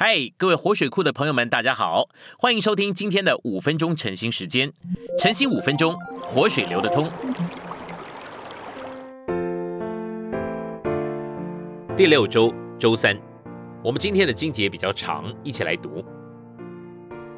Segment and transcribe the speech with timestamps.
[0.00, 2.08] 嗨，各位活水库的朋友们，大家好，
[2.38, 4.72] 欢迎收听今天的五分钟晨兴时间。
[5.18, 7.10] 晨兴五分钟，活水流得通。
[11.96, 13.18] 第六周周三，
[13.82, 15.88] 我们今天的经节比较长，一起来读《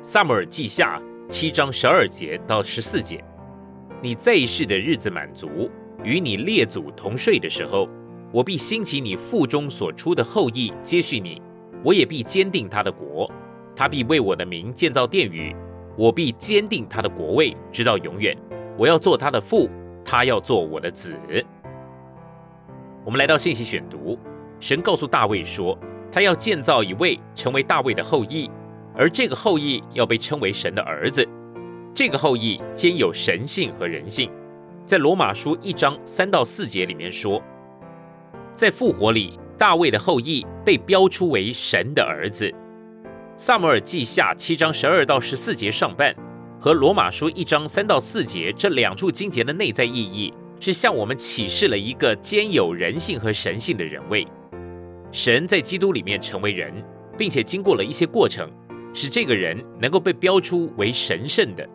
[0.03, 1.01] 萨姆尔记下》
[1.31, 3.25] 七章十二节到十四节。
[4.03, 5.71] 你在世的日子满足，
[6.05, 7.89] 与你列祖同睡的时候，
[8.31, 11.41] 我必兴起你腹中所出的后裔接续你。
[11.83, 13.31] 我也必坚定他的国，
[13.75, 15.57] 他必为我的名建造殿宇，
[15.97, 18.37] 我必坚定他的国位，直到永远。
[18.77, 19.69] 我要做他的父，
[20.05, 21.15] 他要做我的子。
[23.03, 24.19] 我们来到信息选读，
[24.61, 25.79] 神告诉大卫说，
[26.13, 28.51] 他要建造一位成为大卫的后裔，
[28.95, 31.27] 而这个后裔要被称为神的儿子。
[31.95, 34.31] 这个后裔兼有神性和人性，
[34.85, 37.43] 在罗马书一章三到四节里面说，
[38.55, 39.40] 在复活里。
[39.61, 42.51] 大卫的后裔被标出为神的儿子。
[43.37, 46.17] 萨姆尔记下七章十二到十四节上半
[46.59, 54.27] 和罗马书一章三到四节这两处经节的内在意义，是向我们启示了一个兼有人性和神性的人位。
[55.13, 56.73] 神在基督里面成为人，
[57.19, 58.51] 并且经过了一些过程，
[58.95, 61.69] 使这个人能够被标出为神圣的。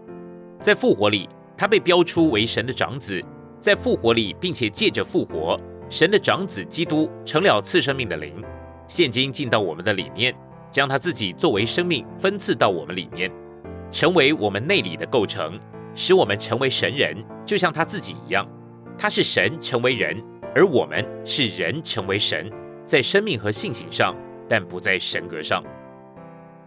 [0.60, 3.24] 在复活里，他被标出为神的长子。
[3.60, 5.60] 在复活里，并且借着复活。
[5.90, 8.44] 神的长子基督成了赐生命的灵，
[8.88, 10.36] 现今进到我们的里面，
[10.72, 13.32] 将他自己作为生命分赐到我们里面，
[13.92, 15.60] 成为我们内里的构成，
[15.94, 18.48] 使我们成为神人，就像他自己一样。
[18.98, 20.22] 他是神成为人，
[20.56, 22.52] 而我们是人成为神，
[22.84, 24.16] 在生命和性情上，
[24.50, 25.64] 但不在神格上。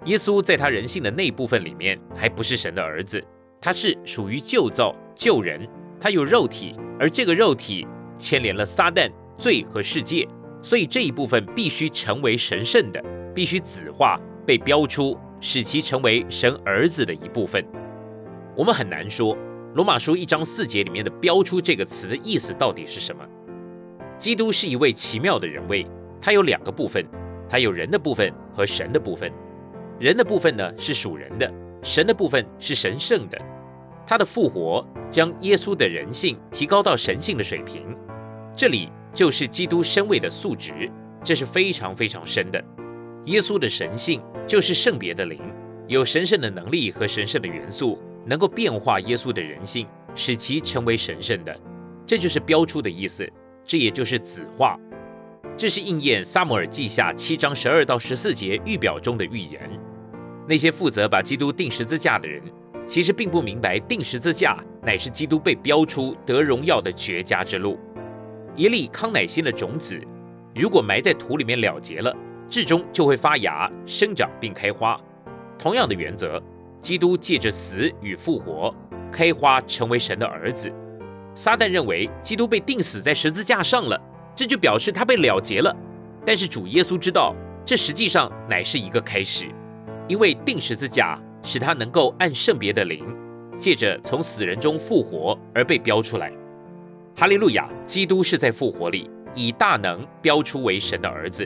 [0.04, 3.22] 耶稣在他人性的那部分里面，还不是神的儿子，
[3.60, 5.68] 他是属于旧造旧人，
[6.00, 7.84] 他有肉体，而这个肉体。
[8.18, 10.26] 牵连了撒旦、罪和世界，
[10.60, 13.02] 所以这一部分必须成为神圣的，
[13.34, 17.64] 必须子化，被标出，使其成为神儿子的一部分。
[18.56, 19.36] 我们很难说
[19.74, 23.24] 罗马书一章四节里面的“标出”这个词的意思到底是什么。
[24.16, 25.86] 基督是一位奇妙的人位，
[26.20, 27.06] 他有两个部分，
[27.48, 29.30] 他有人的部分和神的部分。
[30.00, 33.38] 人的部分呢是属人的，神的部分是神圣的。
[34.04, 37.94] 他的复活将耶稣的人性提高到神性的水平。
[38.58, 40.90] 这里就是基督身位的素质，
[41.22, 42.60] 这是非常非常深的。
[43.26, 45.38] 耶稣的神性就是圣别的灵，
[45.86, 47.96] 有神圣的能力和神圣的元素，
[48.26, 51.56] 能够变化耶稣的人性，使其成为神圣的。
[52.04, 53.24] 这就是标出的意思，
[53.64, 54.76] 这也就是子化。
[55.56, 59.70] 这是应验撒母耳记下七章十二到十四节预表中的预言。
[60.48, 62.42] 那些负责把基督钉十字架的人，
[62.88, 67.78] 其实并不明白钉十字架乃是基督被标出得荣耀的绝佳之路。
[68.58, 69.96] 一粒康乃馨的种子，
[70.52, 72.12] 如果埋在土里面了结了，
[72.48, 75.00] 至终就会发芽、生长并开花。
[75.56, 76.42] 同样的原则，
[76.80, 78.74] 基督借着死与复活，
[79.12, 80.72] 开花成为神的儿子。
[81.36, 83.96] 撒旦认为基督被钉死在十字架上了，
[84.34, 85.72] 这就表示他被了结了。
[86.26, 89.44] 但是主耶稣知道，这实际上乃是一个开始，
[90.08, 93.06] 因为钉十字架使他能够按圣别的灵，
[93.56, 96.32] 借着从死人中复活而被标出来。
[97.18, 97.68] 哈利路亚！
[97.84, 101.44] 基督是在复活里以大能标出为神的儿子，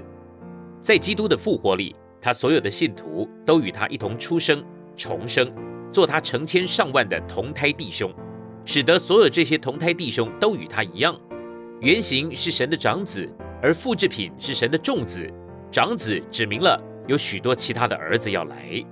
[0.83, 4.62] 在基督的复活里，他所有的信徒都与他一同出生、
[4.94, 5.50] 重生，
[5.91, 8.12] 做他成千上万的同胎弟兄，
[8.66, 11.19] 使得所有这些同胎弟兄都与他一样。
[11.81, 13.27] 原型是神的长子，
[13.62, 15.27] 而复制品是神的众子。
[15.71, 18.84] 长子指明了有许多其他的儿子要来。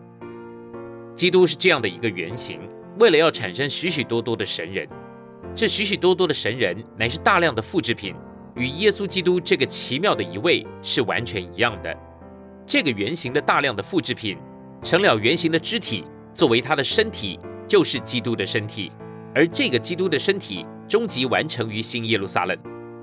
[1.15, 2.59] 基督是这样的一个原型，
[2.99, 4.89] 为了要产生许许多多的神人。
[5.55, 8.15] 这许许多多的神人乃是大量的复制品，
[8.55, 11.95] 与耶稣基督这个奇妙的一位是完全一样的。
[12.67, 14.39] 这个原型的大量的复制品，
[14.83, 18.93] 成了原型的肢体，作为他的身体，就是基督的身体。
[19.35, 22.57] 而这个基督的身体终极完成于新耶路撒冷，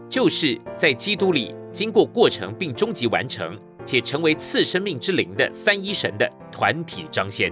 [0.10, 7.52] 就是在基督里经过过程并终极完成，且成为次生命之灵的三一神的团体彰显。